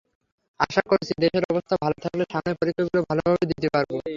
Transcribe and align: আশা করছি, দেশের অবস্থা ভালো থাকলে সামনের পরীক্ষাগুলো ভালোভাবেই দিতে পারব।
আশা 0.59 0.81
করছি, 0.89 1.11
দেশের 1.23 1.43
অবস্থা 1.51 1.75
ভালো 1.83 1.97
থাকলে 2.03 2.23
সামনের 2.31 2.55
পরীক্ষাগুলো 2.61 2.99
ভালোভাবেই 3.09 3.49
দিতে 3.51 3.67
পারব। 3.75 3.91